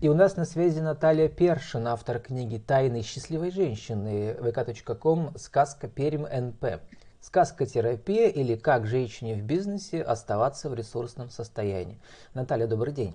И 0.00 0.08
у 0.08 0.14
нас 0.14 0.36
на 0.36 0.46
связи 0.46 0.80
Наталья 0.80 1.28
Першин, 1.28 1.86
автор 1.86 2.20
книги 2.20 2.56
«Тайны 2.56 3.02
счастливой 3.02 3.50
женщины» 3.50 4.34
vk.com 4.40 5.36
«Сказка 5.36 5.88
Перим 5.88 6.22
НП». 6.22 6.80
Сказка-терапия 7.20 8.28
или 8.28 8.56
как 8.56 8.86
женщине 8.86 9.34
в 9.34 9.42
бизнесе 9.42 10.00
оставаться 10.00 10.70
в 10.70 10.74
ресурсном 10.74 11.28
состоянии. 11.28 12.00
Наталья, 12.32 12.66
добрый 12.66 12.94
день. 12.94 13.14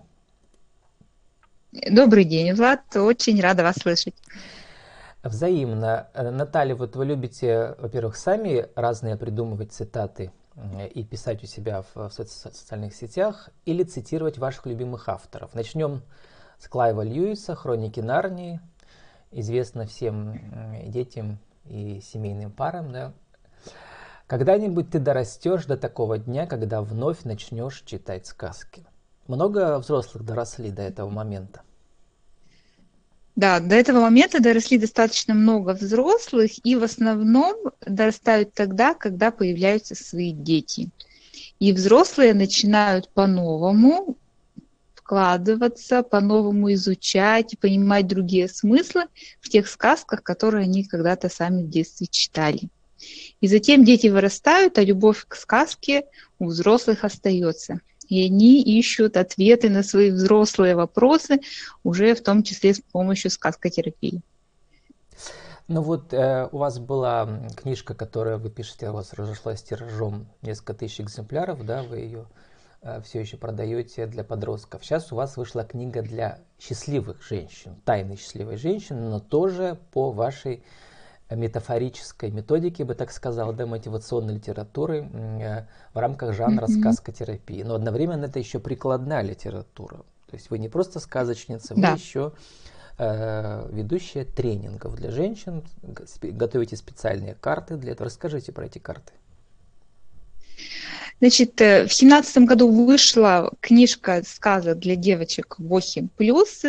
Добрый 1.71 2.23
день, 2.23 2.53
Влад. 2.53 2.95
Очень 2.95 3.41
рада 3.41 3.63
вас 3.63 3.77
слышать. 3.77 4.13
Взаимно. 5.23 6.09
Наталья, 6.13 6.75
вот 6.75 6.95
вы 6.95 7.05
любите, 7.05 7.73
во-первых, 7.79 8.15
сами 8.15 8.67
разные 8.75 9.17
придумывать 9.17 9.71
цитаты 9.71 10.31
и 10.93 11.03
писать 11.03 11.43
у 11.43 11.47
себя 11.47 11.83
в 11.95 12.11
социальных 12.11 12.93
сетях 12.93 13.49
или 13.65 13.81
цитировать 13.81 14.37
ваших 14.37 14.67
любимых 14.67 15.09
авторов. 15.09 15.55
Начнем 15.55 16.03
с 16.03 16.03
Клайва 16.67 17.01
Льюиса, 17.03 17.55
Хроники 17.55 17.99
Нарнии, 17.99 18.59
известно 19.31 19.85
всем 19.85 20.39
детям 20.87 21.37
и 21.65 22.01
семейным 22.01 22.51
парам, 22.51 22.91
да. 22.91 23.13
Когда-нибудь 24.27 24.89
ты 24.89 24.99
дорастешь 24.99 25.65
до 25.65 25.77
такого 25.77 26.17
дня, 26.17 26.47
когда 26.47 26.81
вновь 26.81 27.23
начнешь 27.23 27.83
читать 27.85 28.25
сказки. 28.25 28.85
Много 29.27 29.77
взрослых 29.79 30.23
доросли 30.25 30.71
до 30.71 30.81
этого 30.81 31.09
момента? 31.09 31.61
Да, 33.35 33.59
до 33.59 33.75
этого 33.75 33.99
момента 33.99 34.41
доросли 34.41 34.77
достаточно 34.77 35.33
много 35.33 35.71
взрослых, 35.71 36.51
и 36.65 36.75
в 36.75 36.83
основном 36.83 37.55
дорастают 37.85 38.53
тогда, 38.53 38.93
когда 38.93 39.29
появляются 39.29 39.93
свои 39.93 40.31
дети. 40.31 40.89
И 41.59 41.73
взрослые 41.73 42.33
начинают 42.33 43.09
по-новому 43.09 44.17
вкладываться, 45.05 46.01
по-новому 46.01 46.73
изучать, 46.73 47.55
понимать 47.59 48.07
другие 48.07 48.47
смыслы 48.47 49.03
в 49.39 49.49
тех 49.49 49.67
сказках, 49.67 50.23
которые 50.23 50.63
они 50.63 50.83
когда-то 50.83 51.29
сами 51.29 51.61
в 51.61 51.69
детстве 51.69 52.07
читали. 52.07 52.69
И 53.39 53.47
затем 53.47 53.85
дети 53.85 54.07
вырастают, 54.07 54.79
а 54.79 54.83
любовь 54.83 55.25
к 55.27 55.35
сказке 55.35 56.05
у 56.39 56.47
взрослых 56.47 57.03
остается. 57.03 57.81
И 58.09 58.25
они 58.25 58.63
ищут 58.63 59.15
ответы 59.15 59.69
на 59.69 59.83
свои 59.83 60.09
взрослые 60.09 60.75
вопросы, 60.75 61.39
уже 61.83 62.15
в 62.15 62.23
том 62.23 62.41
числе 62.41 62.73
с 62.73 62.81
помощью 62.81 63.29
сказкотерапии. 63.29 64.21
Ну 65.67 65.81
вот 65.81 66.13
э, 66.13 66.49
у 66.51 66.57
вас 66.57 66.79
была 66.79 67.27
книжка, 67.55 67.93
которая 67.93 68.37
вы 68.37 68.49
пишете, 68.49 68.89
у 68.89 68.93
вас 68.93 69.13
разошлась 69.13 69.61
тиражом 69.61 70.27
несколько 70.41 70.73
тысяч 70.73 71.01
экземпляров, 71.01 71.63
да, 71.63 71.83
вы 71.83 71.97
ее 71.97 72.25
все 73.03 73.19
еще 73.19 73.37
продаете 73.37 74.05
для 74.07 74.23
подростков. 74.23 74.85
Сейчас 74.85 75.11
у 75.11 75.15
вас 75.15 75.37
вышла 75.37 75.63
книга 75.63 76.01
для 76.01 76.39
счастливых 76.59 77.23
женщин, 77.23 77.75
тайны 77.85 78.15
счастливой 78.15 78.57
женщины, 78.57 79.09
но 79.09 79.19
тоже 79.19 79.79
по 79.91 80.11
вашей 80.11 80.63
метафорической 81.29 82.29
методике, 82.29 82.83
бы 82.83 82.93
так 82.93 83.11
сказал, 83.11 83.53
да, 83.53 83.65
мотивационной 83.65 84.35
литературы 84.35 85.09
э, 85.11 85.65
в 85.93 85.97
рамках 85.97 86.33
жанра 86.33 86.65
mm-hmm. 86.67 86.79
сказкотерапии. 86.81 87.63
Но 87.63 87.75
одновременно 87.75 88.25
это 88.25 88.37
еще 88.37 88.59
прикладная 88.59 89.21
литература. 89.21 89.97
То 90.29 90.35
есть 90.35 90.49
вы 90.49 90.59
не 90.59 90.69
просто 90.69 90.99
сказочница, 90.99 91.73
вы 91.73 91.81
да. 91.81 91.93
еще 91.93 92.33
э, 92.99 93.67
ведущая 93.71 94.25
тренингов 94.25 94.95
для 94.95 95.09
женщин, 95.09 95.63
готовите 96.21 96.75
специальные 96.75 97.33
карты 97.33 97.77
для 97.77 97.93
этого. 97.93 98.05
Расскажите 98.05 98.51
про 98.51 98.65
эти 98.65 98.77
карты. 98.77 99.13
Значит, 101.21 101.61
э, 101.61 101.87
в 101.87 101.93
семнадцатом 101.93 102.45
году 102.45 102.69
вышла 102.69 103.51
книжка 103.61 104.21
сказок 104.27 104.79
для 104.79 104.95
девочек 104.95 105.55
8+, 105.59 106.09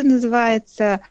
называется 0.03 1.01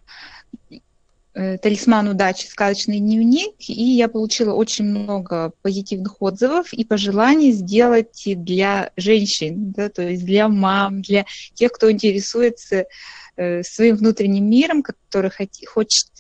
э, 1.35 1.59
«Талисман 1.59 2.09
удачи. 2.09 2.47
Сказочный 2.47 2.99
дневник», 2.99 3.55
и 3.59 3.73
я 3.73 4.09
получила 4.09 4.55
очень 4.55 4.87
много 4.87 5.53
позитивных 5.61 6.21
отзывов 6.23 6.73
и 6.73 6.83
пожеланий 6.85 7.53
сделать 7.53 8.23
для 8.25 8.91
женщин, 8.97 9.73
да, 9.73 9.91
то 9.91 10.03
есть 10.03 10.25
для 10.25 10.49
мам, 10.49 11.03
для 11.03 11.27
тех, 11.53 11.73
кто 11.73 11.91
интересуется 11.91 12.87
своим 13.63 13.97
внутренним 13.97 14.49
миром, 14.49 14.83
который 14.83 15.31
хочет 15.67 16.11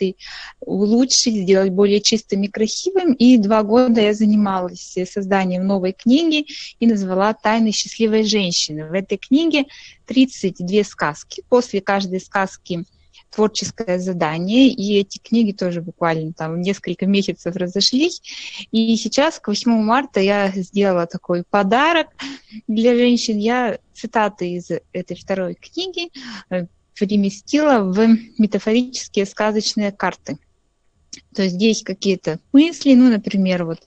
улучшить, 0.60 1.34
сделать 1.34 1.70
более 1.70 2.00
чистым 2.00 2.42
и 2.42 2.48
красивым. 2.48 3.14
И 3.14 3.38
два 3.38 3.62
года 3.62 4.00
я 4.00 4.14
занималась 4.14 4.96
созданием 5.10 5.66
новой 5.66 5.92
книги 5.92 6.46
и 6.78 6.86
назвала 6.86 7.32
«Тайны 7.34 7.72
счастливой 7.72 8.24
женщины». 8.24 8.86
В 8.88 8.92
этой 8.92 9.18
книге 9.18 9.64
32 10.06 10.84
сказки. 10.84 11.42
После 11.48 11.80
каждой 11.80 12.20
сказки 12.20 12.84
творческое 13.30 13.98
задание, 13.98 14.68
и 14.68 14.98
эти 14.98 15.18
книги 15.18 15.52
тоже 15.52 15.82
буквально 15.82 16.32
там 16.32 16.60
несколько 16.60 17.06
месяцев 17.06 17.54
разошлись. 17.54 18.22
И 18.72 18.96
сейчас, 18.96 19.38
к 19.38 19.48
8 19.48 19.70
марта, 19.82 20.20
я 20.20 20.50
сделала 20.50 21.06
такой 21.06 21.44
подарок 21.48 22.08
для 22.66 22.94
женщин. 22.94 23.38
Я 23.38 23.78
цитаты 23.94 24.52
из 24.52 24.70
этой 24.92 25.16
второй 25.16 25.54
книги 25.54 26.10
э, 26.50 26.66
переместила 26.98 27.80
в 27.80 28.06
метафорические 28.38 29.26
сказочные 29.26 29.92
карты. 29.92 30.38
То 31.34 31.42
есть 31.42 31.54
здесь 31.54 31.82
какие-то 31.82 32.40
мысли, 32.52 32.94
ну, 32.94 33.10
например, 33.10 33.64
вот 33.64 33.80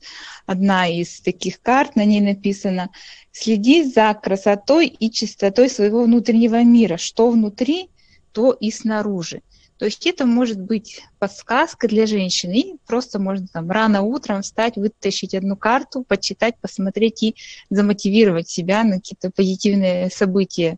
одна 0.45 0.87
из 0.87 1.19
таких 1.21 1.61
карт, 1.61 1.95
на 1.95 2.05
ней 2.05 2.21
написано 2.21 2.89
«Следи 3.31 3.83
за 3.83 4.13
красотой 4.13 4.87
и 4.87 5.11
чистотой 5.11 5.69
своего 5.69 6.03
внутреннего 6.03 6.63
мира, 6.63 6.97
что 6.97 7.29
внутри, 7.29 7.89
то 8.31 8.51
и 8.51 8.71
снаружи». 8.71 9.41
То 9.79 9.85
есть 9.85 10.05
это 10.05 10.25
может 10.25 10.59
быть 10.59 11.01
подсказка 11.19 11.87
для 11.87 12.05
женщины. 12.05 12.59
И 12.59 12.75
просто 12.85 13.17
можно 13.17 13.47
там 13.47 13.71
рано 13.71 14.01
утром 14.01 14.41
встать, 14.41 14.75
вытащить 14.75 15.33
одну 15.33 15.55
карту, 15.55 16.03
почитать, 16.03 16.55
посмотреть 16.59 17.23
и 17.23 17.35
замотивировать 17.69 18.49
себя 18.49 18.83
на 18.83 18.97
какие-то 18.97 19.31
позитивные 19.31 20.09
события 20.09 20.77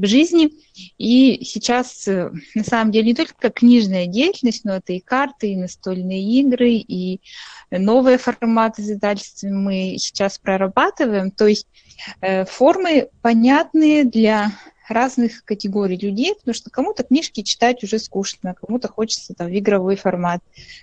в 0.00 0.06
жизни. 0.06 0.50
И 0.98 1.44
сейчас, 1.44 2.08
э, 2.08 2.30
на 2.54 2.64
самом 2.64 2.90
деле, 2.90 3.08
не 3.08 3.14
только 3.14 3.50
книжная 3.50 4.06
деятельность, 4.06 4.64
но 4.64 4.76
это 4.76 4.92
и 4.94 5.00
карты, 5.00 5.52
и 5.52 5.56
настольные 5.56 6.22
игры, 6.40 6.70
и 6.70 7.20
новые 7.70 8.18
форматы 8.18 8.82
издательств 8.82 9.44
мы 9.44 9.96
сейчас 9.98 10.38
прорабатываем. 10.38 11.30
То 11.30 11.46
есть 11.46 11.66
э, 12.20 12.46
формы 12.46 13.10
понятные 13.20 14.04
для 14.04 14.52
разных 14.88 15.44
категорий 15.44 15.96
людей, 15.96 16.34
потому 16.34 16.54
что 16.54 16.70
кому-то 16.70 17.04
книжки 17.04 17.42
читать 17.42 17.84
уже 17.84 17.98
скучно, 18.00 18.54
кому-то 18.54 18.88
хочется 18.88 19.34
там 19.34 19.48
в 19.48 19.56
игровой 19.56 19.96
формат. 19.96 20.40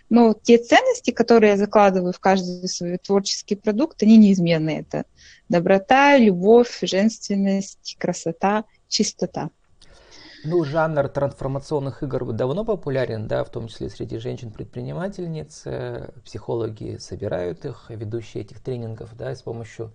Но 0.09 0.33
те 0.33 0.59
ценности, 0.59 1.11
которые 1.11 1.51
я 1.51 1.57
закладываю 1.57 2.13
в 2.13 2.19
каждый 2.19 2.69
свой 2.69 2.99
творческий 2.99 3.55
продукт, 3.55 4.01
они 4.03 4.15
неизменны. 4.15 4.85
Это 4.87 5.03
доброта, 5.49 6.17
любовь, 6.17 6.77
женственность, 6.83 7.97
красота– 7.99 8.63
чистота. 8.87 9.49
Ну, 10.43 10.63
жанр 10.63 11.09
трансформационных 11.09 12.03
игр 12.03 12.31
давно 12.31 12.63
популярен, 12.63 13.27
да, 13.27 13.43
в 13.43 13.49
том 13.49 13.67
числе 13.67 13.89
среди 13.89 14.17
женщин-предпринимательниц. 14.17 15.63
Психологи 16.23 16.97
собирают 16.97 17.65
их, 17.65 17.85
ведущие 17.89 18.43
этих 18.43 18.61
тренингов, 18.61 19.15
да, 19.17 19.35
с 19.35 19.41
помощью 19.41 19.91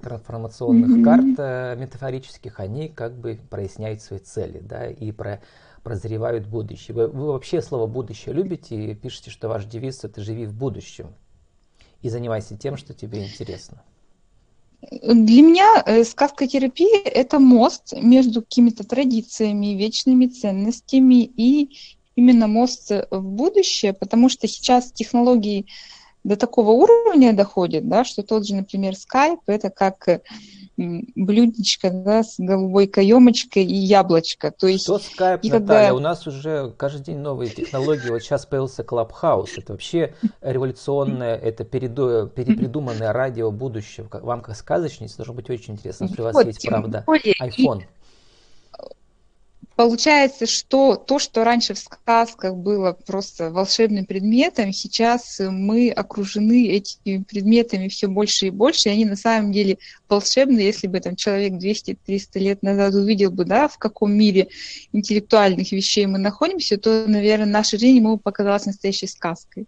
трансформационных 0.00 0.90
mm-hmm. 0.90 1.04
карт 1.04 1.38
э, 1.38 1.76
метафорических, 1.80 2.60
они 2.60 2.88
как 2.88 3.14
бы 3.14 3.38
проясняют 3.48 4.02
свои 4.02 4.18
цели, 4.18 4.58
да, 4.58 4.86
и 4.86 5.12
про, 5.12 5.40
прозревают 5.82 6.46
будущее. 6.46 6.94
Вы, 6.94 7.08
вы 7.08 7.26
вообще 7.28 7.62
слово 7.62 7.86
«будущее» 7.86 8.34
любите 8.34 8.76
и 8.76 8.94
пишете, 8.94 9.30
что 9.30 9.48
ваш 9.48 9.64
девиз– 9.64 10.02
это 10.04 10.20
«живи 10.22 10.46
в 10.46 10.54
будущем» 10.54 11.14
и 12.02 12.10
занимайся 12.10 12.56
тем, 12.56 12.76
что 12.76 12.92
тебе 12.92 13.24
интересно. 13.24 13.82
Для 14.90 15.42
меня 15.42 15.82
э, 15.84 16.04
сказкотерапия– 16.04 17.00
это 17.04 17.38
мост 17.38 17.92
между 17.92 18.42
какими-то 18.42 18.84
традициями, 18.84 19.74
вечными 19.74 20.26
ценностями 20.26 21.24
и 21.24 21.76
именно 22.16 22.46
мост 22.46 22.90
в 23.10 23.22
будущее, 23.22 23.92
потому 23.92 24.28
что 24.28 24.46
сейчас 24.48 24.92
технологии 24.92 25.66
до 26.22 26.36
такого 26.36 26.70
уровня 26.70 27.32
доходят, 27.32 27.88
да, 27.88 28.04
что 28.04 28.22
тот 28.22 28.46
же, 28.46 28.54
например, 28.54 28.94
Skype– 28.94 29.40
это 29.46 29.70
как 29.70 30.08
блюдечко 30.76 31.90
да, 31.90 32.22
с 32.22 32.36
голубой 32.38 32.86
каемочкой 32.86 33.64
и 33.64 33.74
яблочко. 33.74 34.50
То 34.50 34.66
есть, 34.66 34.84
Что 34.84 34.98
скайп, 34.98 35.40
и 35.42 35.50
Наталья? 35.50 35.88
Когда... 35.88 35.94
У 35.94 35.98
нас 35.98 36.26
уже 36.26 36.72
каждый 36.76 37.04
день 37.04 37.18
новые 37.18 37.50
технологии. 37.50 38.10
Вот 38.10 38.22
сейчас 38.22 38.46
появился 38.46 38.82
Clubhouse. 38.82 39.50
Это 39.56 39.72
вообще 39.72 40.14
революционное, 40.40 41.36
это 41.36 41.64
передо... 41.64 42.26
перепридуманное 42.26 43.12
радио 43.12 43.50
будущего. 43.50 44.08
Вам 44.10 44.40
как 44.40 44.56
сказочнице 44.56 45.16
должно 45.18 45.34
быть 45.34 45.48
очень 45.50 45.74
интересно, 45.74 46.04
если 46.04 46.20
у 46.20 46.24
вас 46.24 46.34
вот, 46.34 46.46
есть, 46.46 46.66
правда, 46.66 47.04
более... 47.06 47.34
iPhone. 47.40 47.82
Получается, 49.76 50.46
что 50.46 50.96
то, 50.96 51.18
что 51.18 51.44
раньше 51.44 51.74
в 51.74 51.78
сказках 51.78 52.54
было 52.54 52.92
просто 52.92 53.50
волшебным 53.50 54.06
предметом, 54.06 54.72
сейчас 54.72 55.40
мы 55.40 55.90
окружены 55.90 56.68
этими 56.68 57.22
предметами 57.22 57.88
все 57.88 58.06
больше 58.06 58.46
и 58.46 58.50
больше, 58.50 58.88
и 58.88 58.92
они 58.92 59.04
на 59.04 59.16
самом 59.16 59.52
деле 59.52 59.78
волшебные, 60.08 60.66
если 60.66 60.86
бы 60.86 61.00
там 61.00 61.16
человек 61.16 61.54
200-300 61.54 61.96
лет 62.34 62.62
назад 62.62 62.94
увидел 62.94 63.30
бы, 63.30 63.44
да, 63.44 63.68
в 63.68 63.78
каком 63.78 64.12
мире 64.12 64.48
интеллектуальных 64.92 65.72
вещей 65.72 66.06
мы 66.06 66.18
находимся, 66.18 66.78
то, 66.78 67.06
наверное, 67.06 67.46
наша 67.46 67.78
жизнь 67.78 67.96
ему 67.96 68.18
показалась 68.18 68.66
настоящей 68.66 69.08
сказкой. 69.08 69.66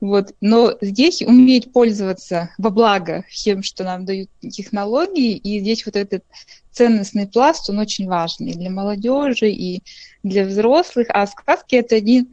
Вот. 0.00 0.34
Но 0.40 0.76
здесь 0.80 1.22
уметь 1.22 1.72
пользоваться 1.72 2.50
во 2.58 2.70
благо 2.70 3.24
всем, 3.28 3.62
что 3.62 3.84
нам 3.84 4.04
дают 4.04 4.30
технологии, 4.40 5.36
и 5.36 5.60
здесь 5.60 5.84
вот 5.86 5.96
этот 5.96 6.24
ценностный 6.70 7.26
пласт, 7.26 7.70
он 7.70 7.78
очень 7.78 8.06
важный 8.06 8.52
для 8.52 8.70
молодежи, 8.70 9.50
и 9.50 9.82
для 10.22 10.44
взрослых. 10.44 11.06
А 11.10 11.26
сказки– 11.26 11.74
это 11.76 11.96
один 11.96 12.28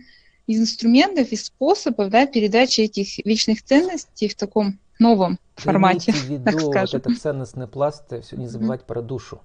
из 0.48 0.60
инструментов 0.60 1.32
и 1.32 1.36
способов 1.36 2.10
да, 2.10 2.26
передачи 2.26 2.82
этих 2.82 3.26
вечных 3.26 3.64
ценностей 3.64 4.28
в 4.28 4.36
таком 4.36 4.80
новом 5.00 5.40
Вы 5.58 5.64
формате. 5.64 6.12
в 6.12 6.24
виду 6.30 6.44
так 6.44 6.60
скажем. 6.60 7.00
вот 7.00 7.12
этот 7.12 7.22
ценностный 7.22 7.68
пласт, 7.68 8.12
э, 8.12 8.22
все 8.22 8.36
не 8.36 8.48
забывать 8.48 8.82
mm-hmm. 8.82 8.86
про 8.86 9.02
душу. 9.02 9.42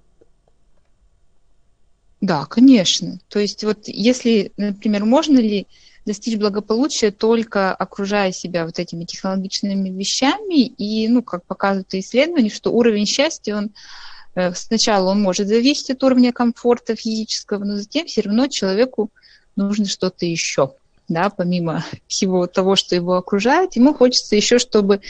Да, 2.20 2.46
конечно. 2.46 3.20
То 3.28 3.38
есть 3.38 3.62
вот 3.62 3.86
если, 3.86 4.52
например, 4.56 5.04
можно 5.04 5.38
ли 5.38 5.68
достичь 6.08 6.36
благополучия 6.36 7.12
только 7.12 7.72
окружая 7.72 8.32
себя 8.32 8.66
вот 8.66 8.80
этими 8.80 9.04
технологичными 9.04 9.90
вещами, 9.90 10.66
и, 10.66 11.06
ну, 11.06 11.22
как 11.22 11.44
показывают 11.44 11.94
исследования, 11.94 12.50
что 12.50 12.72
уровень 12.72 13.06
счастья, 13.06 13.54
он 13.54 13.70
Э, 14.38 14.54
сначала 14.54 15.10
он 15.10 15.20
может 15.20 15.48
зависеть 15.48 15.90
от 15.90 16.04
уровня 16.04 16.32
комфорта 16.32 16.94
физического, 16.94 17.64
но 17.64 17.76
затем 17.76 18.06
все 18.06 18.20
равно 18.20 18.46
человеку 18.46 19.10
нужно 19.56 19.86
что-то 19.86 20.26
еще. 20.26 20.74
Да, 21.08 21.28
помимо 21.30 21.84
всего 22.06 22.46
того, 22.46 22.76
что 22.76 22.94
его 22.94 23.14
окружает, 23.14 23.74
ему 23.74 23.94
хочется 23.94 24.36
еще, 24.36 24.58
чтобы 24.58 25.00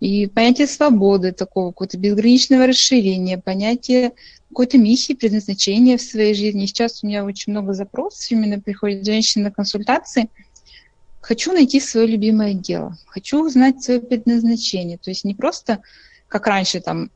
и 0.00 0.26
понятие 0.26 0.66
свободы, 0.66 1.32
такого 1.32 1.70
какого-то 1.70 1.98
безграничного 1.98 2.66
расширения, 2.66 3.38
понятие 3.38 4.12
какой-то 4.48 4.78
миссии, 4.78 5.12
предназначения 5.12 5.98
в 5.98 6.02
своей 6.02 6.34
жизни. 6.34 6.66
Сейчас 6.66 7.04
у 7.04 7.06
меня 7.06 7.24
очень 7.24 7.52
много 7.52 7.74
запросов, 7.74 8.30
именно 8.30 8.58
приходят 8.58 9.04
женщины 9.04 9.44
на 9.44 9.50
консультации. 9.52 10.28
Хочу 11.20 11.52
найти 11.52 11.80
свое 11.80 12.06
любимое 12.06 12.54
дело, 12.54 12.96
хочу 13.06 13.44
узнать 13.44 13.82
свое 13.82 14.00
предназначение. 14.00 14.96
То 14.96 15.10
есть 15.10 15.24
не 15.24 15.34
просто, 15.34 15.82
как 16.28 16.46
раньше, 16.46 16.80
там, 16.80 17.10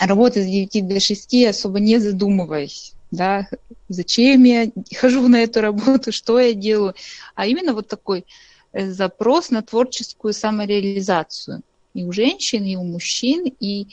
работать 0.00 0.44
с 0.44 0.46
9 0.46 0.88
до 0.88 0.98
6, 0.98 1.44
особо 1.44 1.78
не 1.78 1.98
задумываясь, 1.98 2.92
да, 3.12 3.48
зачем 3.88 4.42
я 4.42 4.68
хожу 4.96 5.28
на 5.28 5.42
эту 5.42 5.60
работу, 5.60 6.10
что 6.10 6.40
я 6.40 6.54
делаю, 6.54 6.94
а 7.36 7.46
именно 7.46 7.72
вот 7.72 7.86
такой 7.86 8.26
э, 8.72 8.90
запрос 8.90 9.50
на 9.50 9.62
творческую 9.62 10.34
самореализацию 10.34 11.62
и 11.94 12.04
у 12.04 12.12
женщин, 12.12 12.64
и 12.64 12.76
у 12.76 12.82
мужчин, 12.82 13.44
и 13.60 13.86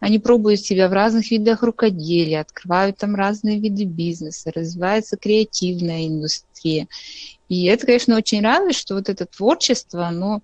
они 0.00 0.18
пробуют 0.18 0.60
себя 0.60 0.88
в 0.88 0.92
разных 0.92 1.30
видах 1.30 1.62
рукоделия, 1.62 2.40
открывают 2.40 2.96
там 2.96 3.14
разные 3.14 3.58
виды 3.58 3.84
бизнеса, 3.84 4.50
развивается 4.54 5.16
креативная 5.16 6.06
индустрия. 6.06 6.88
И 7.48 7.66
это, 7.66 7.86
конечно, 7.86 8.16
очень 8.16 8.42
радует, 8.42 8.74
что 8.74 8.94
вот 8.94 9.08
это 9.08 9.26
творчество, 9.26 10.06
оно 10.06 10.42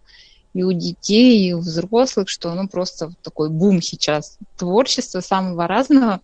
и 0.53 0.63
у 0.63 0.73
детей, 0.73 1.49
и 1.49 1.53
у 1.53 1.61
взрослых, 1.61 2.29
что 2.29 2.51
оно 2.51 2.67
просто 2.67 3.13
такой 3.23 3.51
бум 3.51 3.81
сейчас. 3.81 4.37
Творчество 4.57 5.21
самого 5.21 5.67
разного. 5.67 6.21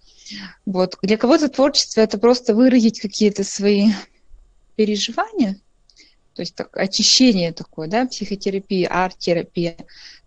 Вот. 0.67 0.97
Для 1.03 1.17
кого-то 1.17 1.49
творчество 1.49 2.01
это 2.01 2.19
просто 2.19 2.55
выразить 2.55 3.01
какие-то 3.01 3.45
свои 3.45 3.91
переживания, 4.75 5.59
то 6.37 6.43
есть 6.43 6.55
так, 6.55 6.77
очищение 6.77 7.53
такое, 7.53 7.89
да, 7.89 8.05
психотерапия, 8.07 8.89
арт-терапия. 8.89 9.77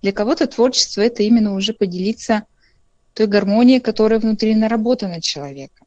Для 0.01 0.11
кого-то 0.11 0.47
творчество 0.47 1.01
это 1.01 1.21
именно 1.21 1.53
уже 1.53 1.73
поделиться 1.73 2.45
той 3.13 3.27
гармонией, 3.27 3.79
которая 3.79 4.19
внутри 4.19 4.56
наработана 4.56 5.21
человека. 5.21 5.85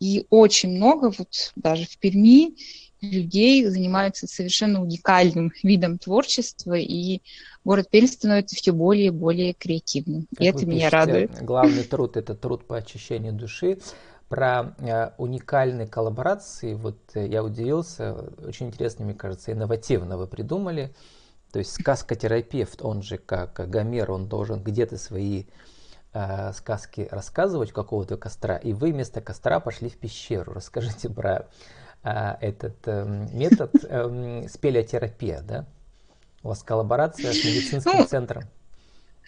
И 0.00 0.26
очень 0.28 0.70
много, 0.70 1.12
вот 1.16 1.52
даже 1.54 1.86
в 1.86 1.98
Перми, 1.98 2.56
людей 3.00 3.64
занимаются 3.64 4.26
совершенно 4.26 4.82
уникальным 4.82 5.52
видом 5.62 5.98
творчества, 5.98 6.74
и 6.74 7.20
город 7.64 7.88
Пермь 7.90 8.06
становится 8.06 8.56
все 8.56 8.72
более 8.72 9.06
и 9.06 9.10
более 9.10 9.52
креативным. 9.54 10.26
Как 10.30 10.40
и 10.40 10.44
это 10.46 10.58
пишете, 10.58 10.74
меня 10.74 10.90
радует. 10.90 11.42
Главный 11.42 11.84
труд– 11.84 12.16
это 12.18 12.34
труд 12.34 12.66
по 12.66 12.76
очищению 12.76 13.34
души. 13.34 13.78
Про 14.30 14.74
э, 14.78 15.10
уникальные 15.18 15.88
коллаборации, 15.88 16.74
вот 16.74 16.96
э, 17.14 17.26
я 17.26 17.42
удивился, 17.42 18.14
очень 18.46 18.68
интересно, 18.68 19.04
мне 19.04 19.14
кажется, 19.14 19.50
инновативно 19.50 20.16
вы 20.16 20.28
придумали. 20.28 20.94
То 21.52 21.58
есть 21.58 21.72
сказкотерапевт, 21.72 22.80
он 22.80 23.02
же 23.02 23.18
как 23.18 23.54
Гомер, 23.68 24.12
он 24.12 24.28
должен 24.28 24.62
где-то 24.62 24.98
свои 24.98 25.46
э, 26.12 26.52
сказки 26.52 27.08
рассказывать 27.10 27.72
какого-то 27.72 28.16
костра, 28.16 28.56
и 28.56 28.72
вы 28.72 28.92
вместо 28.92 29.20
костра 29.20 29.58
пошли 29.58 29.88
в 29.88 29.98
пещеру. 29.98 30.52
Расскажите 30.52 31.10
про 31.10 31.48
э, 32.04 32.36
этот 32.40 32.76
э, 32.86 33.26
метод 33.32 33.72
э, 33.82 34.46
спелеотерапия, 34.48 35.42
да? 35.42 35.66
У 36.44 36.48
вас 36.48 36.62
коллаборация 36.62 37.32
с 37.32 37.44
медицинским 37.44 37.98
ну, 37.98 38.06
центром. 38.06 38.44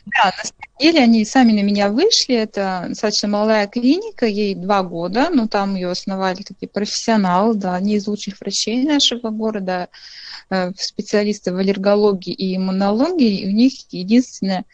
Да, 0.06 0.24
на 0.24 0.44
самом 0.44 0.78
деле 0.80 1.00
они 1.00 1.24
сами 1.24 1.52
на 1.52 1.62
меня 1.62 1.88
вышли. 1.88 2.34
Это 2.34 2.86
достаточно 2.88 3.28
молодая 3.28 3.68
клиника, 3.68 4.26
ей 4.26 4.54
два 4.54 4.82
года, 4.82 5.30
но 5.30 5.46
там 5.46 5.76
ее 5.76 5.90
основали 5.90 6.42
такие 6.42 6.68
профессионалы, 6.68 7.54
да, 7.54 7.74
они 7.74 7.94
из 7.94 8.06
лучших 8.06 8.40
врачей 8.40 8.84
нашего 8.84 9.30
города, 9.30 9.88
э, 10.50 10.72
специалисты 10.76 11.52
в 11.52 11.58
аллергологии 11.58 12.34
и 12.34 12.56
иммунологии. 12.56 13.42
И 13.42 13.46
у 13.46 13.52
них 13.52 13.74
единственная 13.90 14.64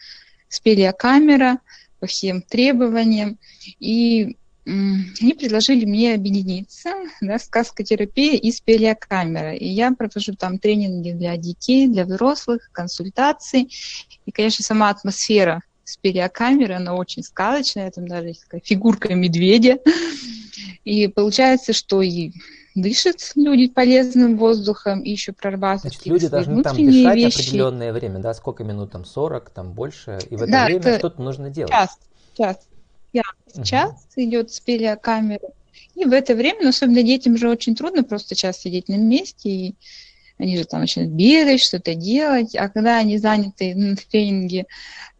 спелеокамера 0.47 1.59
по 1.99 2.07
всем 2.07 2.41
требованиям. 2.41 3.37
И 3.79 4.35
они 4.69 5.33
предложили 5.33 5.85
мне 5.85 6.13
объединиться, 6.13 6.93
да, 7.21 7.39
сказкотерапия 7.39 8.37
и 8.37 8.51
спелеокамера. 8.51 9.55
И 9.55 9.67
я 9.67 9.91
провожу 9.91 10.35
там 10.35 10.59
тренинги 10.59 11.11
для 11.11 11.35
детей, 11.37 11.87
для 11.87 12.05
взрослых, 12.05 12.69
консультации. 12.71 13.69
И, 14.25 14.31
конечно, 14.31 14.63
сама 14.63 14.89
атмосфера 14.89 15.61
спелеокамеры, 15.83 16.75
она 16.75 16.93
очень 16.93 17.23
сказочная, 17.23 17.89
там 17.89 18.07
даже 18.07 18.27
есть 18.27 18.43
такая 18.43 18.61
фигурка 18.63 19.15
медведя. 19.15 19.79
И 20.83 21.07
получается, 21.07 21.73
что 21.73 22.01
и 22.01 22.31
дышат 22.75 23.31
люди 23.35 23.67
полезным 23.67 24.37
воздухом, 24.37 25.01
и 25.01 25.09
еще 25.09 25.33
прорабатывают 25.33 25.93
Значит, 25.93 26.05
люди 26.05 26.27
должны 26.27 26.61
там 26.61 26.75
дышать 26.75 27.15
вещи. 27.15 27.39
определенное 27.39 27.91
время, 27.91 28.19
да, 28.19 28.33
сколько 28.33 28.63
минут, 28.63 28.91
там 28.91 29.03
40, 29.03 29.49
там 29.49 29.73
больше, 29.73 30.19
и 30.29 30.35
в 30.35 30.43
это 30.43 30.51
да, 30.51 30.65
время 30.65 30.97
что-то 30.99 31.21
нужно 31.21 31.49
делать. 31.49 31.71
Час, 31.71 31.97
час. 32.37 32.57
Я 33.13 33.23
сейчас 33.53 33.91
угу. 33.91 34.23
идет 34.23 34.51
спелеокамера. 34.51 35.49
И 35.95 36.05
в 36.05 36.13
это 36.13 36.35
время, 36.35 36.59
ну, 36.63 36.69
особенно 36.69 37.03
детям 37.03 37.37
же 37.37 37.49
очень 37.49 37.75
трудно 37.75 38.03
просто 38.03 38.35
час 38.35 38.61
сидеть 38.61 38.87
на 38.87 38.95
месте, 38.95 39.49
и 39.49 39.75
они 40.37 40.57
же 40.57 40.63
там 40.63 40.79
начинают 40.79 41.11
бегать, 41.13 41.61
что-то 41.61 41.95
делать, 41.95 42.55
а 42.55 42.69
когда 42.69 42.97
они 42.97 43.17
заняты 43.17 43.75
на 43.75 43.97
тренинге 43.97 44.65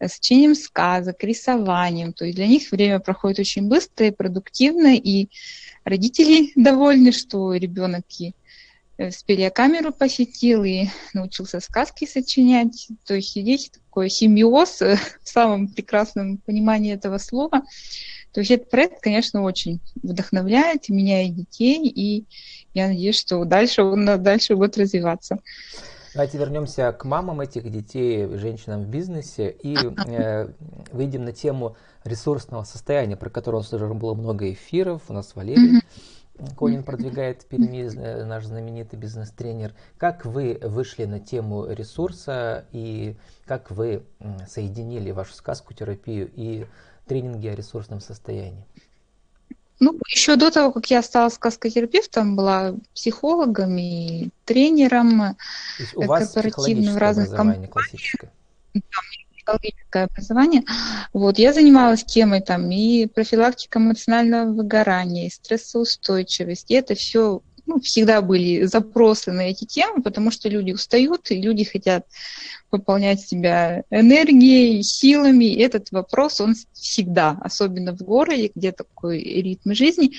с 0.00 0.18
чтением 0.18 0.54
сказок, 0.54 1.22
рисованием, 1.22 2.14
то 2.14 2.24
есть 2.24 2.36
для 2.36 2.46
них 2.46 2.70
время 2.72 3.00
проходит 3.00 3.40
очень 3.40 3.68
быстро 3.68 4.06
и 4.06 4.12
продуктивно, 4.12 4.96
и 4.96 5.28
родители 5.84 6.52
довольны, 6.56 7.12
что 7.12 7.52
ребенок 7.54 8.04
и 8.18 8.32
спелеокамеру 9.10 9.92
посетил 9.92 10.64
и 10.64 10.86
научился 11.14 11.60
сказки 11.60 12.06
сочинять. 12.06 12.88
То 13.06 13.14
есть 13.14 13.30
здесь 13.30 13.70
такой 13.70 14.10
симбиоз 14.10 14.82
э, 14.82 14.96
в 15.22 15.28
самом 15.28 15.68
прекрасном 15.68 16.38
понимании 16.38 16.92
этого 16.92 17.18
слова. 17.18 17.62
То 18.32 18.40
есть 18.40 18.50
этот 18.50 18.70
проект, 18.70 19.00
конечно, 19.00 19.42
очень 19.42 19.80
вдохновляет 20.02 20.88
меня 20.88 21.22
и 21.22 21.30
детей, 21.30 21.88
и 21.88 22.24
я 22.74 22.88
надеюсь, 22.88 23.18
что 23.18 23.44
дальше 23.44 23.82
он 23.82 24.04
дальше 24.22 24.54
будет 24.54 24.78
развиваться. 24.78 25.38
Давайте 26.14 26.38
вернемся 26.38 26.92
к 26.92 27.04
мамам 27.04 27.40
этих 27.40 27.70
детей, 27.70 28.26
женщинам 28.36 28.82
в 28.82 28.88
бизнесе 28.88 29.50
и 29.62 29.76
э, 29.76 30.48
выйдем 30.92 31.24
на 31.24 31.32
тему 31.32 31.76
ресурсного 32.04 32.64
состояния, 32.64 33.16
про 33.16 33.30
которое 33.30 33.58
у 33.58 33.60
нас 33.60 33.72
уже 33.72 33.86
было 33.86 34.14
много 34.14 34.52
эфиров, 34.52 35.02
у 35.08 35.12
нас 35.12 35.34
Валерий. 35.34 35.78
Mm-hmm 35.78 36.19
Конин 36.56 36.82
продвигает 36.82 37.42
в 37.42 37.46
Перми, 37.46 37.82
э, 37.82 38.24
наш 38.24 38.44
знаменитый 38.44 38.98
бизнес-тренер. 38.98 39.74
Как 39.98 40.24
вы 40.24 40.58
вышли 40.62 41.04
на 41.04 41.20
тему 41.20 41.66
ресурса 41.66 42.64
и 42.72 43.16
как 43.46 43.70
вы 43.70 44.02
соединили 44.48 45.10
вашу 45.10 45.34
сказку, 45.34 45.74
терапию 45.74 46.30
и 46.34 46.66
тренинги 47.06 47.48
о 47.48 47.54
ресурсном 47.54 48.00
состоянии? 48.00 48.64
Ну, 49.80 49.98
еще 50.08 50.36
до 50.36 50.50
того, 50.50 50.72
как 50.72 50.90
я 50.90 51.02
стала 51.02 51.30
сказкотерапевтом, 51.30 52.36
была 52.36 52.74
психологом 52.94 53.78
и 53.78 54.28
тренером 54.44 55.36
у 55.94 56.02
вас 56.02 56.32
корпоративным 56.32 56.94
в 56.94 56.98
разных 56.98 57.30
компаниях. 57.30 57.70
Да, 58.74 58.80
психологическое 59.58 60.04
образование. 60.04 60.62
Вот, 61.12 61.38
я 61.38 61.52
занималась 61.52 62.04
темой 62.04 62.40
там 62.40 62.70
и 62.70 63.06
профилактика 63.06 63.78
эмоционального 63.78 64.52
выгорания, 64.52 65.26
и 65.26 65.30
стрессоустойчивость. 65.30 66.70
И 66.70 66.74
это 66.74 66.94
все 66.94 67.42
ну, 67.66 67.80
всегда 67.80 68.20
были 68.20 68.64
запросы 68.64 69.32
на 69.32 69.42
эти 69.42 69.64
темы, 69.64 70.02
потому 70.02 70.30
что 70.30 70.48
люди 70.48 70.72
устают, 70.72 71.30
и 71.30 71.40
люди 71.40 71.64
хотят 71.64 72.06
пополнять 72.68 73.20
себя 73.20 73.84
энергией, 73.90 74.82
силами. 74.82 75.44
И 75.44 75.60
этот 75.60 75.90
вопрос, 75.92 76.40
он 76.40 76.54
всегда, 76.72 77.38
особенно 77.40 77.92
в 77.96 78.02
городе, 78.02 78.50
где 78.54 78.72
такой 78.72 79.20
ритм 79.22 79.72
жизни. 79.72 80.12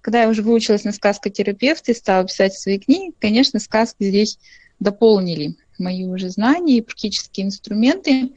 Когда 0.00 0.22
я 0.22 0.28
уже 0.28 0.42
выучилась 0.42 0.84
на 0.84 0.92
сказкотерапевта 0.92 1.92
и 1.92 1.94
стала 1.94 2.24
писать 2.26 2.54
свои 2.54 2.78
книги, 2.78 3.14
конечно, 3.18 3.60
сказки 3.60 4.04
здесь 4.04 4.38
дополнили 4.78 5.56
мои 5.80 6.06
уже 6.06 6.28
знания 6.28 6.78
и 6.78 6.82
практические 6.82 7.46
инструменты. 7.46 8.30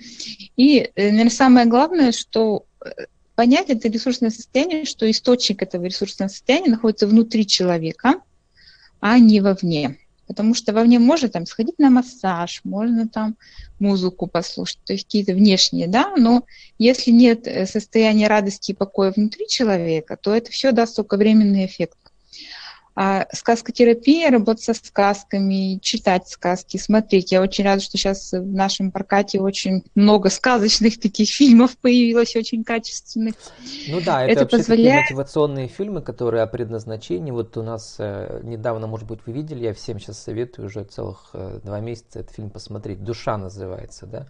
И, 0.58 0.90
э, 0.96 1.12
наверное, 1.12 1.30
самое 1.30 1.66
главное, 1.68 2.12
что 2.12 2.66
э, 2.84 2.90
понять 3.36 3.70
это 3.70 3.88
ресурсное 3.90 4.32
состояние, 4.32 4.86
что 4.86 5.10
источник 5.10 5.62
этого 5.62 5.86
ресурсного 5.86 6.30
состояния 6.30 6.72
находится 6.72 7.08
внутри 7.08 7.46
человека– 7.46 8.16
а 9.04 9.20
не 9.20 9.42
вовне. 9.42 9.98
Потому 10.28 10.56
что 10.56 10.72
вовне 10.72 10.98
можно 10.98 11.28
там 11.28 11.46
сходить 11.46 11.78
на 11.78 11.90
массаж, 11.90 12.62
можно 12.64 13.06
там 13.06 13.36
музыку 13.80 14.28
послушать, 14.28 14.80
то 14.86 14.94
есть 14.94 15.04
какие-то 15.04 15.34
внешние, 15.34 15.88
да, 15.90 16.14
но 16.16 16.46
если 16.78 17.12
нет 17.12 17.46
э, 17.46 17.66
состояния 17.66 18.30
радости 18.30 18.72
и 18.72 18.74
покоя 18.74 19.12
внутри 19.12 19.50
человека, 19.50 20.16
то 20.16 20.34
это 20.34 20.52
все 20.52 20.72
даст 20.72 20.96
только 20.96 21.18
временный 21.18 21.66
эффект. 21.66 21.98
А 22.96 23.26
сказкотерапия, 23.34 24.30
работа 24.30 24.62
со 24.62 24.74
сказками, 24.76 25.80
читать 25.80 26.28
сказки, 26.30 26.78
смотреть. 26.78 27.32
Я 27.32 27.42
очень 27.42 27.64
рада, 27.64 27.82
что 27.82 27.98
сейчас 27.98 28.32
в 28.32 28.54
нашем 28.54 28.92
прокате 28.92 29.40
очень 29.40 29.84
много 29.96 30.30
сказочных 30.30 31.00
таких 31.00 31.30
фильмов 31.30 31.76
появилось, 31.78 32.36
очень 32.36 32.64
качественных. 32.64 33.34
Ну 33.88 34.00
да, 34.02 34.24
это, 34.24 34.32
это 34.32 34.42
вообще 34.42 34.58
позволяет... 34.58 35.02
такие 35.02 35.16
мотивационные 35.18 35.68
фильмы, 35.68 36.02
которые 36.02 36.44
о 36.44 36.48
предназначении. 36.48 37.32
Вот 37.32 37.58
у 37.58 37.64
нас 37.64 37.96
э, 37.98 38.42
недавно, 38.44 38.86
может 38.86 39.08
быть, 39.08 39.20
вы 39.26 39.34
видели, 39.34 39.64
я 39.64 39.74
всем 39.74 40.00
сейчас 40.00 40.22
советую 40.22 40.68
уже 40.68 40.84
целых 40.84 41.32
э, 41.34 41.62
два 41.64 41.80
месяца 41.80 42.20
этот 42.20 42.36
фильм 42.36 42.52
посмотреть. 42.52 43.04
«Душа» 43.04 43.38
называется, 43.38 44.06
да? 44.06 44.28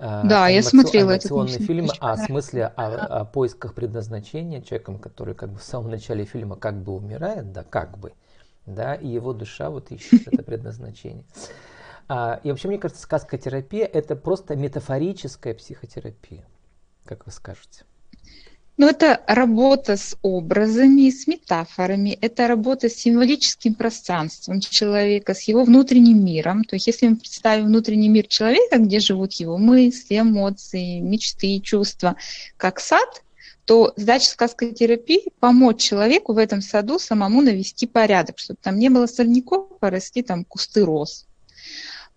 Э, 0.00 0.22
да, 0.24 0.48
я 0.48 0.62
смотрела 0.62 1.10
этот 1.10 1.30
фильм 1.60 1.88
о 2.00 2.16
смысле 2.16 2.66
о, 2.66 3.20
о 3.20 3.24
поисках 3.26 3.74
предназначения 3.74 4.62
человеком, 4.62 4.98
который 4.98 5.34
как 5.34 5.50
бы 5.50 5.58
в 5.58 5.62
самом 5.62 5.90
начале 5.90 6.24
фильма 6.24 6.56
как 6.56 6.82
бы 6.82 6.94
умирает, 6.94 7.52
да, 7.52 7.64
как 7.64 7.98
бы, 7.98 8.14
да, 8.64 8.94
и 8.94 9.06
его 9.06 9.34
душа 9.34 9.68
вот 9.68 9.90
ищет 9.90 10.26
это 10.26 10.42
предназначение. 10.42 11.24
А, 12.08 12.40
и 12.42 12.50
вообще, 12.50 12.68
мне 12.68 12.78
кажется, 12.78 13.02
сказка 13.02 13.36
терапия 13.36 13.84
это 13.84 14.16
просто 14.16 14.56
метафорическая 14.56 15.52
психотерапия, 15.52 16.44
как 17.04 17.26
вы 17.26 17.32
скажете. 17.32 17.84
Ну, 18.80 18.88
это 18.88 19.20
работа 19.26 19.98
с 19.98 20.16
образами, 20.22 21.10
с 21.10 21.26
метафорами, 21.26 22.16
это 22.22 22.48
работа 22.48 22.88
с 22.88 22.94
символическим 22.94 23.74
пространством 23.74 24.60
человека, 24.60 25.34
с 25.34 25.42
его 25.42 25.64
внутренним 25.64 26.24
миром. 26.24 26.64
То 26.64 26.76
есть 26.76 26.86
если 26.86 27.08
мы 27.08 27.16
представим 27.16 27.66
внутренний 27.66 28.08
мир 28.08 28.26
человека, 28.26 28.78
где 28.78 28.98
живут 28.98 29.34
его 29.34 29.58
мысли, 29.58 30.20
эмоции, 30.20 30.98
мечты, 31.00 31.60
чувства, 31.60 32.16
как 32.56 32.80
сад, 32.80 33.22
то 33.66 33.92
задача 33.96 34.30
сказкотерапии– 34.30 35.24
помочь 35.40 35.82
человеку 35.82 36.32
в 36.32 36.38
этом 36.38 36.62
саду 36.62 36.98
самому 36.98 37.42
навести 37.42 37.86
порядок, 37.86 38.38
чтобы 38.38 38.60
там 38.62 38.78
не 38.78 38.88
было 38.88 39.04
сорняков, 39.04 39.78
порасти 39.78 40.22
там 40.22 40.46
кусты 40.46 40.86
роз. 40.86 41.26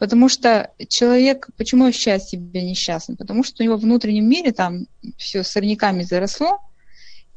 Потому 0.03 0.27
что 0.27 0.69
человек, 0.89 1.47
почему 1.55 1.85
ощущает 1.85 2.23
себя 2.23 2.61
несчастным? 2.61 3.15
Потому 3.15 3.41
что 3.41 3.63
у 3.63 3.65
него 3.65 3.77
в 3.77 3.83
внутреннем 3.83 4.27
мире 4.27 4.51
там 4.51 4.87
все 5.17 5.45
сорняками 5.45 6.03
заросло, 6.03 6.59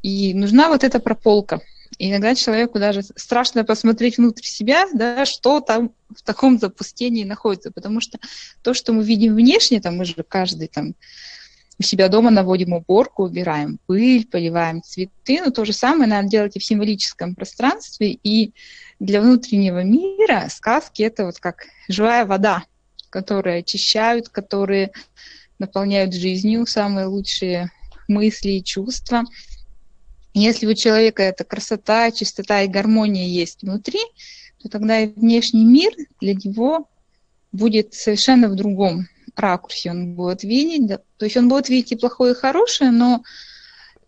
и 0.02 0.35
нужна 0.35 0.68
вот 0.68 0.82
эта 0.82 0.99
прополка. 0.99 1.61
И 1.99 2.11
иногда 2.11 2.35
человеку 2.35 2.80
даже 2.80 3.04
страшно 3.14 3.62
посмотреть 3.62 4.18
внутрь 4.18 4.42
себя, 4.42 4.88
да, 4.92 5.25
что 5.26 5.61
там 5.61 5.92
в 6.11 6.23
таком 6.23 6.58
запустении 6.58 7.23
находится. 7.23 7.70
Потому 7.70 8.00
что 8.00 8.18
то, 8.62 8.75
что 8.75 8.92
мы 8.92 9.04
видим 9.04 9.37
внешне, 9.37 9.80
там 9.80 9.99
мы 9.99 10.04
же 10.04 10.25
каждый 10.28 10.66
там 10.66 10.96
у 11.78 11.83
себя 11.83 12.09
дома 12.09 12.30
наводим 12.30 12.73
уборку, 12.73 13.25
убираем 13.25 13.78
пыль, 13.87 14.26
поливаем 14.26 14.83
цветы, 14.83 15.42
но 15.45 15.50
то 15.50 15.64
же 15.64 15.73
самое 15.73 16.09
надо 16.09 16.28
делать 16.28 16.56
и 16.56 16.59
в 16.59 16.64
символическом 16.64 17.35
пространстве, 17.35 18.18
и 18.23 18.52
для 18.99 19.21
внутреннего 19.21 19.83
мира 19.83 20.49
сказки 20.49 21.02
это 21.02 21.26
вот 21.26 21.38
как 21.38 21.66
живая 21.88 22.25
вода, 22.25 22.64
которые 23.11 23.59
очищают, 23.59 24.30
которые 24.30 24.92
наполняют 25.59 26.14
жизнью 26.14 26.66
самые 26.66 27.06
лучшие 27.06 27.71
мысли 28.09 28.52
и 28.52 28.64
чувства. 28.64 29.25
Если 30.33 30.66
у 30.66 30.75
человека 30.75 31.23
эта 31.23 31.45
красота, 31.45 32.11
чистота 32.11 32.62
и 32.62 32.68
гармония 32.68 33.26
есть 33.26 33.62
внутри, 33.62 34.00
то 34.62 34.68
тогда 34.68 35.00
и 35.00 35.09
внешний 35.09 35.64
мир 35.64 35.92
для 36.21 36.35
него 36.35 36.88
будет 37.52 37.95
совершенно 37.95 38.49
в 38.49 38.54
другом 38.54 39.09
ракурсе. 39.40 39.90
Он 39.90 40.14
будет 40.14 40.42
видеть, 40.42 40.86
да, 40.86 41.00
то 41.16 41.24
есть 41.24 41.36
он 41.36 41.48
будет 41.48 41.68
видеть 41.68 41.92
и 41.92 41.96
плохое, 41.96 42.32
и 42.32 42.36
хорошее, 42.36 42.90
но 42.90 43.22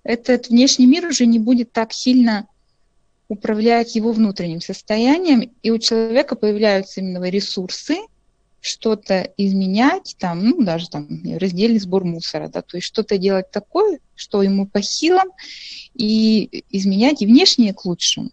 этот 0.03 0.49
внешний 0.49 0.87
мир 0.87 1.07
уже 1.07 1.27
не 1.27 1.39
будет 1.39 1.73
так 1.73 1.93
сильно 1.93 2.47
управляет 3.29 3.91
его 3.91 4.13
внутренним 4.13 4.61
состоянием, 4.61 5.53
и 5.63 5.71
у 5.71 5.79
человека 5.79 6.35
появляются 6.35 7.01
именно 7.01 7.29
ресурсы 7.29 7.97
что-то 8.61 9.33
изменять, 9.37 10.17
там, 10.19 10.45
ну, 10.45 10.63
даже 10.63 10.89
там 10.89 11.07
раздельный 11.39 11.79
сбор 11.79 12.05
мусора, 12.05 12.49
да, 12.49 12.63
то 12.63 12.77
есть 12.77 12.87
что-то 12.87 13.19
делать 13.19 13.51
такое, 13.51 14.01
что 14.15 14.43
ему 14.43 14.67
по 14.67 14.83
силам, 14.83 15.29
и 15.95 16.65
изменять 16.71 17.23
и 17.23 17.27
внешнее 17.27 17.75
к 17.75 17.85
лучшему. 17.85 18.31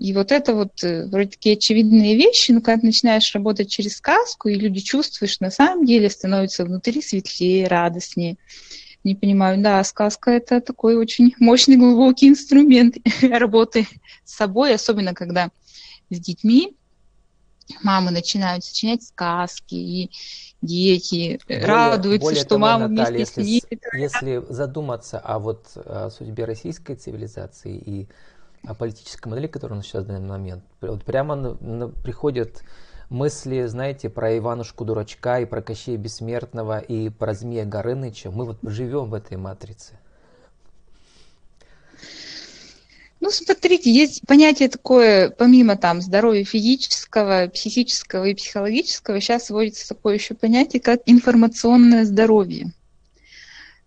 И 0.00 0.14
вот 0.14 0.32
это 0.32 0.54
вот 0.54 0.82
э, 0.82 1.04
вроде 1.08 1.28
такие 1.28 1.56
очевидные 1.56 2.16
вещи, 2.16 2.52
но 2.52 2.62
когда 2.62 2.80
ты 2.80 2.86
начинаешь 2.86 3.34
работать 3.34 3.70
через 3.70 3.98
сказку, 3.98 4.48
и 4.48 4.54
люди 4.54 4.80
чувствуют, 4.80 5.30
что 5.30 5.44
на 5.44 5.50
самом 5.50 5.84
деле 5.84 6.08
становится 6.08 6.64
внутри 6.64 7.02
светлее, 7.02 7.68
радостнее, 7.68 8.38
не 9.04 9.14
понимаю, 9.14 9.62
да, 9.62 9.84
сказка 9.84 10.30
это 10.30 10.62
такой 10.62 10.96
очень 10.96 11.34
мощный, 11.38 11.76
глубокий 11.76 12.28
инструмент 12.28 12.96
работы 13.22 13.86
с 14.24 14.36
собой, 14.36 14.74
особенно 14.74 15.12
когда 15.12 15.50
с 16.08 16.18
детьми 16.18 16.74
мамы 17.82 18.10
начинают 18.10 18.64
сочинять 18.64 19.02
сказки, 19.02 19.74
и 19.74 20.10
дети 20.62 21.38
более, 21.46 21.64
радуются, 21.66 22.20
более 22.20 22.40
что 22.40 22.48
того, 22.48 22.60
мама 22.60 22.88
Наталья, 22.88 23.16
вместе 23.16 23.40
если, 23.42 23.58
с 23.58 23.64
ними. 23.72 24.00
Если 24.00 24.42
задуматься 24.48 25.18
о 25.18 25.38
вот 25.38 25.66
о 25.74 26.08
судьбе 26.08 26.46
российской 26.46 26.96
цивилизации 26.96 27.76
и 27.76 28.08
о 28.64 28.74
политической 28.74 29.28
модели, 29.28 29.46
которая 29.46 29.74
у 29.74 29.76
нас 29.78 29.86
сейчас 29.86 30.04
в 30.04 30.08
данный 30.08 30.28
момент, 30.28 30.64
вот 30.80 31.04
прямо 31.04 31.34
на, 31.34 31.54
на, 31.60 31.88
приходят 31.88 32.62
мысли, 33.08 33.66
знаете, 33.66 34.08
про 34.08 34.36
Иванушку 34.38 34.84
Дурачка 34.84 35.40
и 35.40 35.44
про 35.44 35.62
Кощея 35.62 35.98
Бессмертного 35.98 36.78
и 36.78 37.08
про 37.08 37.34
Змея 37.34 37.64
Горыныча. 37.64 38.30
Мы 38.30 38.44
вот 38.44 38.58
живем 38.62 39.10
в 39.10 39.14
этой 39.14 39.36
матрице. 39.36 39.98
Ну, 43.20 43.30
смотрите, 43.30 43.92
есть 43.92 44.26
понятие 44.26 44.70
такое, 44.70 45.28
помимо 45.28 45.76
там 45.76 46.00
здоровья 46.00 46.42
физического, 46.42 47.48
психического 47.48 48.24
и 48.24 48.34
психологического, 48.34 49.20
сейчас 49.20 49.50
вводится 49.50 49.88
такое 49.88 50.14
еще 50.14 50.32
понятие, 50.34 50.80
как 50.80 51.00
информационное 51.04 52.06
здоровье. 52.06 52.72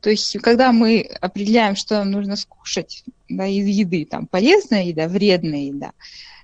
То 0.03 0.09
есть, 0.09 0.37
когда 0.41 0.73
мы 0.73 1.09
определяем, 1.21 1.77
что 1.77 1.95
нам 1.95 2.11
нужно 2.11 2.35
скушать 2.35 3.05
да, 3.29 3.47
из 3.47 3.65
еды, 3.65 4.05
там 4.05 4.27
полезная 4.27 4.83
еда, 4.83 5.07
вредная 5.07 5.61
еда, 5.61 5.93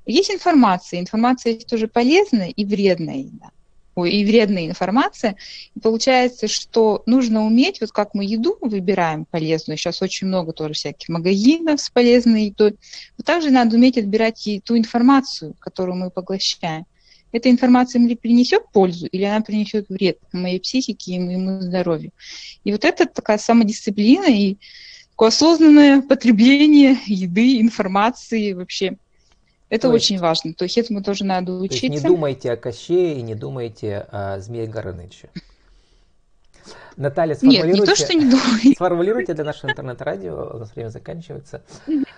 есть 0.05 0.31
информация. 0.31 1.01
Информация 1.01 1.53
есть 1.53 1.67
тоже 1.67 1.89
полезная 1.89 2.47
и 2.47 2.63
вредная 2.63 3.25
да. 3.33 3.51
Ой, 3.95 4.11
и 4.11 4.23
вредная 4.23 4.65
информация. 4.65 5.35
И 5.75 5.79
получается, 5.81 6.47
что 6.47 7.03
нужно 7.05 7.45
уметь, 7.45 7.81
вот 7.81 7.91
как 7.91 8.13
мы 8.13 8.23
еду 8.23 8.57
выбираем 8.61 9.25
полезную, 9.25 9.77
сейчас 9.77 10.01
очень 10.01 10.27
много 10.27 10.53
тоже 10.53 10.73
всяких 10.73 11.09
магазинов 11.09 11.81
с 11.81 11.89
полезной 11.89 12.45
едой, 12.45 12.77
вот 13.17 13.25
также 13.25 13.49
надо 13.49 13.75
уметь 13.75 13.97
отбирать 13.97 14.47
и 14.47 14.61
ту 14.61 14.77
информацию, 14.77 15.53
которую 15.59 15.97
мы 15.97 16.11
поглощаем. 16.11 16.85
Эта 17.31 17.49
информация 17.49 17.99
мне 17.99 18.15
принесет 18.15 18.63
пользу 18.71 19.07
или 19.07 19.23
она 19.23 19.41
принесет 19.41 19.87
вред 19.89 20.17
моей 20.31 20.59
психике 20.59 21.13
и 21.13 21.19
моему 21.19 21.61
здоровью. 21.61 22.11
И 22.63 22.71
вот 22.71 22.85
это 22.85 23.05
такая 23.05 23.37
самодисциплина 23.37 24.25
и 24.25 24.57
такое 25.11 25.29
осознанное 25.29 26.01
потребление 26.01 26.97
еды, 27.05 27.59
информации 27.59 28.53
вообще– 28.53 28.97
это 29.69 29.87
то 29.87 29.93
очень 29.93 30.15
есть, 30.15 30.23
важно. 30.23 30.53
То 30.53 30.65
есть 30.65 30.77
этому 30.77 31.03
тоже 31.03 31.23
надо 31.23 31.53
учиться. 31.53 31.87
То 31.87 31.93
есть 31.93 32.03
не 32.03 32.09
думайте 32.09 32.51
о 32.51 32.57
Кощее 32.57 33.19
и 33.19 33.21
не 33.21 33.35
думайте 33.35 34.07
о 34.11 34.39
Змее 34.39 34.65
Горыныче. 34.65 35.29
Наталья, 36.97 37.35
сформулируйте, 37.35 37.71
Нет, 37.71 37.79
не 37.79 37.85
то, 37.85 37.95
что 37.95 38.13
не 38.13 38.25
думайте. 38.29 38.73
сформулируйте 38.73 39.33
для 39.33 39.43
нашего 39.45 39.71
интернет-радио, 39.71 40.51
у 40.53 40.57
нас 40.57 40.75
время 40.75 40.89
заканчивается, 40.89 41.63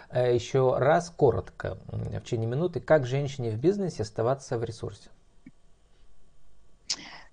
э, 0.10 0.34
еще 0.34 0.76
раз 0.78 1.12
коротко, 1.16 1.78
в 1.88 2.22
течение 2.22 2.48
минуты, 2.48 2.80
как 2.80 3.06
женщине 3.06 3.52
в 3.52 3.58
бизнесе 3.58 4.04
оставаться 4.04 4.58
в 4.58 4.64
ресурсе? 4.64 5.10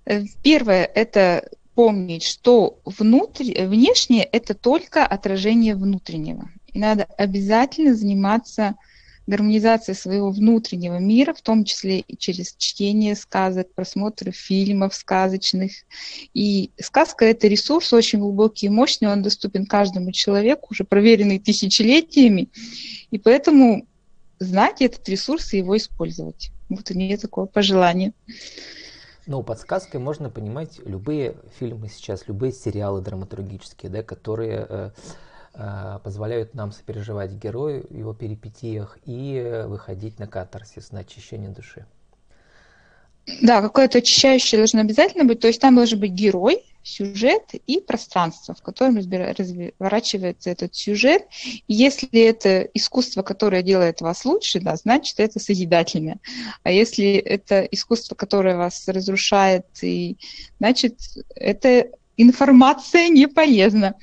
Э, 0.05 0.23
первое– 0.43 0.85
это 0.95 1.49
помнить, 1.75 2.25
что 2.25 2.81
внутрь, 2.85 3.53
внешнее– 3.67 4.25
это 4.33 4.55
только 4.55 5.07
отражение 5.07 5.77
внутреннего. 5.77 6.49
И 6.67 6.79
надо 6.79 7.05
обязательно 7.17 7.95
заниматься 7.95 8.75
гармонизацией 9.29 9.95
своего 9.95 10.31
внутреннего 10.31 10.99
мира, 10.99 11.35
в 11.35 11.43
том 11.43 11.65
числе 11.65 12.01
и 12.01 12.17
через 12.17 12.55
чтение 12.57 13.15
сказок, 13.15 13.73
просмотр 13.75 14.33
фильмов 14.33 14.95
сказочных. 14.95 15.73
И 16.33 16.71
сказка– 16.81 17.25
это 17.27 17.47
ресурс 17.47 17.93
очень 17.93 18.21
глубокий 18.21 18.67
и 18.67 18.71
мощный, 18.71 19.09
он 19.09 19.23
доступен 19.23 19.67
каждому 19.67 20.13
человеку, 20.13 20.69
уже 20.71 20.85
проверенный 20.85 21.39
тысячелетиями. 21.39 22.49
И 23.11 23.19
поэтому 23.19 23.87
знать 24.39 24.81
этот 24.81 25.07
ресурс 25.09 25.53
и 25.53 25.59
его 25.59 25.77
использовать. 25.77 26.51
Вот 26.71 26.91
у 26.91 26.95
меня 26.95 27.19
такое 27.19 27.45
пожелание. 27.45 28.13
Ну, 29.27 29.43
под 29.43 29.61
сказкой 29.61 30.01
можно 30.01 30.31
понимать 30.31 30.81
любые 30.87 31.37
фильмы 31.59 31.91
сейчас, 31.91 32.27
любые 32.29 32.53
сериалы 32.53 33.03
драматургические, 33.03 33.91
да, 33.91 34.03
которые 34.03 34.67
э, 34.67 34.91
позволяют 36.05 36.55
нам 36.55 36.73
сопереживать 36.73 37.33
герою, 37.33 37.87
его 37.91 38.15
перипетиях 38.15 38.99
и 39.05 39.65
выходить 39.67 40.19
на 40.19 40.27
катарсис, 40.27 40.93
на 40.93 41.01
очищение 41.01 41.51
души. 41.51 41.85
Да, 43.43 43.61
какое-то 43.61 43.99
очищающее 43.99 44.59
должно 44.59 44.81
обязательно 44.81 45.25
быть. 45.25 45.41
То 45.41 45.49
есть 45.49 45.61
там 45.61 45.75
должен 45.75 46.01
быть 46.01 46.13
герой, 46.13 46.65
сюжет 46.83 47.43
и 47.67 47.81
пространство, 47.81 48.55
в 48.55 48.63
котором 48.63 48.97
разворачивается 48.97 50.49
этот 50.49 50.75
сюжет. 50.75 51.25
И 51.67 51.75
если 51.75 52.09
это 52.09 52.63
искусство, 52.73 53.23
которое 53.23 53.63
делает 53.63 54.01
вас 54.01 54.25
лучше, 54.25 54.61
да, 54.61 54.77
значит, 54.77 55.21
это 55.21 55.41
созидательное. 55.41 56.19
А 56.63 56.71
если 56.71 57.17
это 57.17 57.65
искусство, 57.65 58.15
которое 58.15 58.57
вас 58.57 58.89
разрушает, 58.89 59.67
и, 59.83 60.17
значит, 60.59 60.99
это 61.35 61.89
информация 62.19 63.09
не 63.09 63.27
полезна. 63.27 63.95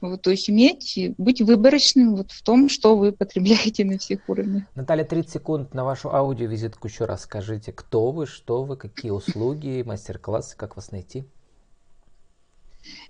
Вот, 0.00 0.22
то 0.22 0.30
есть 0.30 0.48
уметь 0.48 0.96
быть 1.18 1.40
выборочным 1.40 2.14
вот 2.14 2.30
в 2.30 2.42
том, 2.42 2.68
что 2.68 2.96
вы 2.96 3.10
потребляете 3.10 3.84
на 3.84 3.98
всех 3.98 4.20
уровнях. 4.28 4.64
Наталья, 4.76 5.04
30 5.04 5.32
секунд 5.32 5.74
на 5.74 5.84
вашу 5.84 6.14
аудиовизитку 6.14 6.86
еще 6.86 7.06
раз 7.06 7.22
скажите, 7.22 7.72
кто 7.72 8.12
вы, 8.12 8.26
что 8.26 8.62
вы, 8.62 8.76
какие 8.76 9.10
услуги, 9.10 9.82
мастер-классы, 9.84 10.56
как 10.56 10.76
вас 10.76 10.92
найти? 10.92 11.24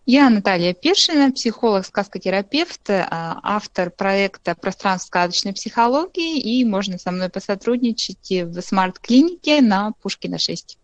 Я 0.05 0.29
Наталья 0.29 0.75
Першина, 0.75 1.33
психолог, 1.33 1.87
сказкотерапевт, 1.87 2.91
а, 2.91 3.41
автор 3.43 3.91
проекта 3.91 4.55
«Пространство 4.55 5.07
сказочной 5.07 5.55
психологии», 5.55 6.39
и 6.39 6.65
можно 6.65 6.99
со 6.99 7.11
мной 7.11 7.31
посотрудничать 7.31 8.31
в 8.31 8.61
смарт-клинике 8.61 9.63
на 9.63 9.93
Пушкина 10.03 10.39
6. 10.39 10.79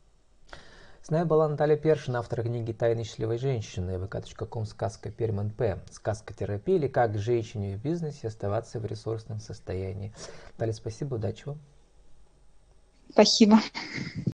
С 1.09 1.11
нами 1.11 1.25
была 1.25 1.49
Наталья 1.49 1.79
Першина, 1.79 2.19
автор 2.19 2.43
книги 2.43 2.73
«Тайны 2.73 3.03
счастливой 3.03 3.39
женщины», 3.39 3.93
vk.com 3.93 4.67
сказка 4.67 5.11
Перман 5.11 5.49
П. 5.49 5.79
Сказкотерапия 5.91 6.77
или 6.77 6.87
как 6.87 7.17
женщине 7.17 7.79
в 7.79 7.83
бизнесе 7.83 8.29
оставаться 8.29 8.79
в 8.79 8.85
ресурсном 8.85 9.41
состоянии. 9.41 10.13
Наталья, 10.53 10.75
спасибо, 10.75 11.15
удачи 11.15 11.45
вам. 11.47 11.59
Спасибо. 13.11 13.57